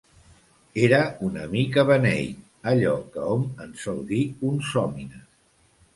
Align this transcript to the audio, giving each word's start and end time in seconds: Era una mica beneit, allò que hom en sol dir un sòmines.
Era 0.87 1.01
una 1.27 1.43
mica 1.51 1.83
beneit, 1.91 2.41
allò 2.73 2.97
que 3.13 3.27
hom 3.35 3.45
en 3.67 3.77
sol 3.85 4.03
dir 4.15 4.23
un 4.51 4.61
sòmines. 4.71 5.25